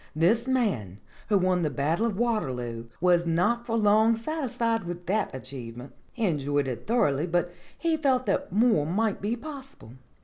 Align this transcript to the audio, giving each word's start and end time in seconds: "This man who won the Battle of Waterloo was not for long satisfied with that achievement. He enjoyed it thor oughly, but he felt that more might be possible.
"This 0.15 0.47
man 0.47 0.99
who 1.29 1.37
won 1.37 1.61
the 1.61 1.69
Battle 1.69 2.07
of 2.07 2.17
Waterloo 2.17 2.85
was 2.99 3.27
not 3.27 3.67
for 3.67 3.77
long 3.77 4.15
satisfied 4.15 4.83
with 4.85 5.05
that 5.05 5.29
achievement. 5.31 5.93
He 6.13 6.25
enjoyed 6.25 6.67
it 6.67 6.87
thor 6.87 7.07
oughly, 7.09 7.29
but 7.29 7.53
he 7.77 7.97
felt 7.97 8.25
that 8.25 8.51
more 8.51 8.87
might 8.87 9.21
be 9.21 9.35
possible. 9.35 9.91